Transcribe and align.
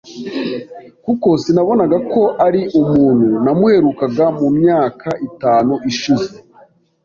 kuko 1.05 1.27
sinabonaga 1.41 1.97
ko 2.11 2.21
ari 2.45 2.61
umuntu 2.81 3.27
namuherukaga 3.43 4.25
mu 4.39 4.47
myaka 4.59 5.09
itanu 5.27 5.73
ishize 5.91 6.31